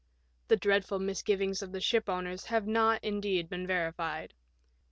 The 0.47 0.57
dreadful 0.57 0.97
misgivings 0.97 1.61
of 1.61 1.73
the 1.73 1.79
shipowners 1.79 2.45
have 2.45 2.65
not, 2.65 3.03
indeed, 3.03 3.47
been 3.49 3.67
verified. 3.67 4.33